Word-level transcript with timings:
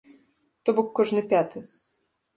То 0.63 0.75
бок, 0.79 0.89
кожны 1.01 1.21
пяты. 1.35 1.65